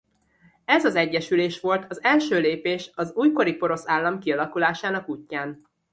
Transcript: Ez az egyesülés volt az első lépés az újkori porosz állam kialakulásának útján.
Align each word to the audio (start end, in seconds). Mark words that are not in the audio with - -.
Ez 0.65 0.85
az 0.85 0.95
egyesülés 0.95 1.59
volt 1.59 1.85
az 1.91 2.03
első 2.03 2.39
lépés 2.39 2.91
az 2.95 3.11
újkori 3.15 3.53
porosz 3.53 3.87
állam 3.87 4.19
kialakulásának 4.19 5.09
útján. 5.09 5.67